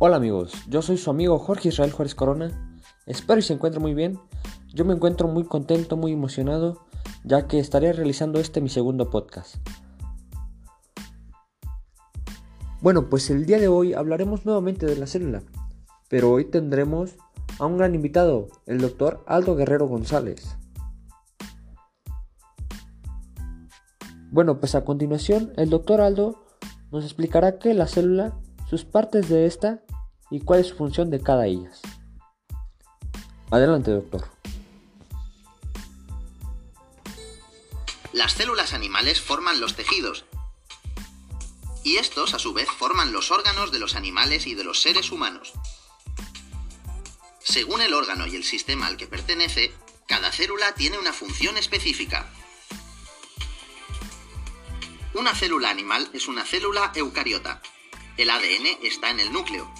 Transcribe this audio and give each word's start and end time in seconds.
Hola 0.00 0.16
amigos, 0.16 0.52
yo 0.68 0.82
soy 0.82 0.98
su 0.98 1.08
amigo 1.08 1.38
Jorge 1.38 1.68
Israel 1.68 1.92
Juárez 1.92 2.16
Corona. 2.16 2.50
Espero 3.06 3.38
y 3.38 3.42
se 3.42 3.52
encuentre 3.52 3.80
muy 3.80 3.94
bien. 3.94 4.18
Yo 4.74 4.84
me 4.84 4.92
encuentro 4.92 5.28
muy 5.28 5.44
contento, 5.44 5.96
muy 5.96 6.10
emocionado, 6.10 6.84
ya 7.22 7.46
que 7.46 7.60
estaré 7.60 7.92
realizando 7.92 8.40
este 8.40 8.60
mi 8.60 8.68
segundo 8.68 9.08
podcast. 9.08 9.54
Bueno, 12.80 13.08
pues 13.08 13.30
el 13.30 13.46
día 13.46 13.60
de 13.60 13.68
hoy 13.68 13.94
hablaremos 13.94 14.44
nuevamente 14.44 14.84
de 14.84 14.96
la 14.96 15.06
célula, 15.06 15.44
pero 16.08 16.32
hoy 16.32 16.46
tendremos 16.46 17.14
a 17.60 17.66
un 17.66 17.78
gran 17.78 17.94
invitado, 17.94 18.48
el 18.66 18.80
doctor 18.80 19.22
Aldo 19.28 19.54
Guerrero 19.54 19.86
González. 19.86 20.56
Bueno, 24.32 24.58
pues 24.58 24.74
a 24.74 24.84
continuación 24.84 25.52
el 25.56 25.70
doctor 25.70 26.00
Aldo 26.00 26.44
nos 26.90 27.04
explicará 27.04 27.60
qué 27.60 27.70
es 27.70 27.76
la 27.76 27.86
célula, 27.86 28.36
sus 28.68 28.84
partes 28.84 29.28
de 29.28 29.46
esta 29.46 29.84
y 30.30 30.40
cuál 30.40 30.60
es 30.60 30.68
su 30.68 30.76
función 30.76 31.10
de 31.10 31.22
cada 31.22 31.46
ellas. 31.46 31.80
Adelante, 33.50 33.90
doctor. 33.90 34.28
Las 38.12 38.32
células 38.32 38.74
animales 38.74 39.20
forman 39.20 39.60
los 39.60 39.74
tejidos 39.74 40.24
y 41.84 41.96
estos 41.98 42.32
a 42.34 42.38
su 42.38 42.52
vez 42.52 42.68
forman 42.68 43.12
los 43.12 43.30
órganos 43.30 43.70
de 43.70 43.78
los 43.78 43.94
animales 43.94 44.46
y 44.46 44.54
de 44.54 44.64
los 44.64 44.80
seres 44.80 45.12
humanos. 45.12 45.52
Según 47.40 47.82
el 47.82 47.92
órgano 47.92 48.26
y 48.26 48.34
el 48.34 48.44
sistema 48.44 48.86
al 48.86 48.96
que 48.96 49.06
pertenece, 49.06 49.72
cada 50.08 50.32
célula 50.32 50.74
tiene 50.74 50.98
una 50.98 51.12
función 51.12 51.56
específica. 51.58 52.32
Una 55.12 55.34
célula 55.34 55.70
animal 55.70 56.08
es 56.12 56.26
una 56.26 56.44
célula 56.44 56.90
eucariota. 56.94 57.60
El 58.16 58.30
ADN 58.30 58.78
está 58.82 59.10
en 59.10 59.20
el 59.20 59.32
núcleo, 59.32 59.70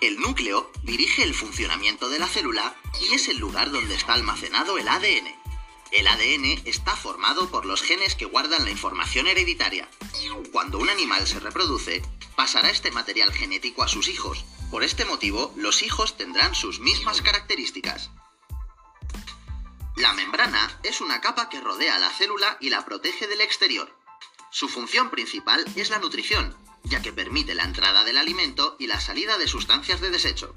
el 0.00 0.20
núcleo 0.20 0.70
dirige 0.82 1.22
el 1.22 1.34
funcionamiento 1.34 2.08
de 2.08 2.18
la 2.18 2.28
célula 2.28 2.74
y 3.00 3.14
es 3.14 3.28
el 3.28 3.38
lugar 3.38 3.70
donde 3.70 3.94
está 3.94 4.14
almacenado 4.14 4.78
el 4.78 4.88
ADN. 4.88 5.34
El 5.90 6.06
ADN 6.06 6.62
está 6.66 6.94
formado 6.94 7.50
por 7.50 7.64
los 7.64 7.82
genes 7.82 8.14
que 8.14 8.26
guardan 8.26 8.64
la 8.64 8.70
información 8.70 9.26
hereditaria. 9.26 9.88
Cuando 10.52 10.78
un 10.78 10.90
animal 10.90 11.26
se 11.26 11.40
reproduce, 11.40 12.02
pasará 12.36 12.70
este 12.70 12.90
material 12.90 13.32
genético 13.32 13.82
a 13.82 13.88
sus 13.88 14.08
hijos. 14.08 14.44
Por 14.70 14.84
este 14.84 15.04
motivo, 15.04 15.52
los 15.56 15.82
hijos 15.82 16.16
tendrán 16.16 16.54
sus 16.54 16.78
mismas 16.78 17.22
características. 17.22 18.10
La 19.96 20.12
membrana 20.12 20.78
es 20.84 21.00
una 21.00 21.20
capa 21.20 21.48
que 21.48 21.60
rodea 21.60 21.98
la 21.98 22.10
célula 22.10 22.56
y 22.60 22.70
la 22.70 22.84
protege 22.84 23.26
del 23.26 23.40
exterior. 23.40 23.92
Su 24.50 24.68
función 24.68 25.10
principal 25.10 25.64
es 25.74 25.90
la 25.90 25.98
nutrición, 25.98 26.56
ya 26.88 27.02
que 27.02 27.12
permite 27.12 27.54
la 27.54 27.64
entrada 27.64 28.04
del 28.04 28.18
alimento 28.18 28.76
y 28.78 28.86
la 28.86 29.00
salida 29.00 29.38
de 29.38 29.46
sustancias 29.46 30.00
de 30.00 30.10
desecho. 30.10 30.54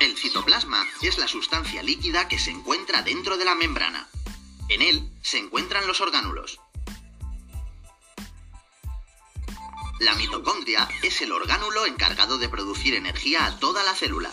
El 0.00 0.16
citoplasma 0.16 0.86
es 1.02 1.18
la 1.18 1.28
sustancia 1.28 1.82
líquida 1.82 2.28
que 2.28 2.38
se 2.38 2.50
encuentra 2.50 3.02
dentro 3.02 3.36
de 3.36 3.44
la 3.44 3.54
membrana. 3.54 4.08
En 4.68 4.82
él 4.82 5.10
se 5.22 5.38
encuentran 5.38 5.86
los 5.86 6.00
orgánulos. 6.00 6.60
La 10.00 10.14
mitocondria 10.16 10.88
es 11.02 11.22
el 11.22 11.32
orgánulo 11.32 11.86
encargado 11.86 12.38
de 12.38 12.48
producir 12.48 12.94
energía 12.94 13.46
a 13.46 13.58
toda 13.58 13.82
la 13.84 13.94
célula. 13.94 14.30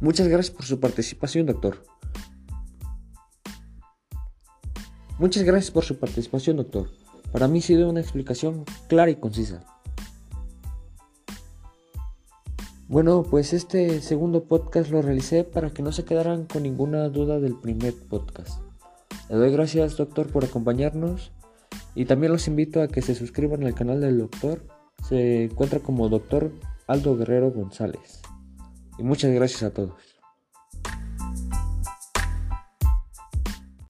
Muchas 0.00 0.28
gracias 0.28 0.54
por 0.54 0.64
su 0.66 0.80
participación, 0.80 1.46
doctor. 1.46 1.84
Muchas 5.18 5.44
gracias 5.44 5.70
por 5.70 5.84
su 5.84 5.98
participación, 5.98 6.56
doctor. 6.56 6.90
Para 7.32 7.48
mí 7.48 7.60
ha 7.60 7.62
sido 7.62 7.88
una 7.88 8.00
explicación 8.00 8.64
clara 8.88 9.10
y 9.10 9.16
concisa. 9.16 9.64
Bueno, 12.88 13.22
pues 13.22 13.52
este 13.52 14.00
segundo 14.02 14.44
podcast 14.44 14.90
lo 14.90 15.02
realicé 15.02 15.42
para 15.42 15.70
que 15.70 15.82
no 15.82 15.90
se 15.90 16.04
quedaran 16.04 16.44
con 16.44 16.64
ninguna 16.64 17.08
duda 17.08 17.40
del 17.40 17.56
primer 17.56 17.94
podcast. 17.94 18.60
Le 19.30 19.36
doy 19.36 19.52
gracias, 19.52 19.96
doctor, 19.96 20.26
por 20.30 20.44
acompañarnos 20.44 21.32
y 21.94 22.04
también 22.04 22.32
los 22.32 22.46
invito 22.46 22.82
a 22.82 22.88
que 22.88 23.00
se 23.00 23.14
suscriban 23.14 23.64
al 23.64 23.74
canal 23.74 24.00
del 24.00 24.18
doctor. 24.18 24.62
Se 25.08 25.44
encuentra 25.44 25.80
como 25.80 26.08
doctor 26.08 26.52
Aldo 26.86 27.16
Guerrero 27.16 27.50
González. 27.50 28.20
Y 28.98 29.02
muchas 29.02 29.32
gracias 29.32 29.62
a 29.62 29.72
todos. 29.72 30.13